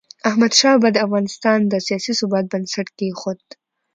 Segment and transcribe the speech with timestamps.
[0.29, 3.39] احمدشاه بابا د افغانستان د سیاسي ثبات بنسټ کېښود.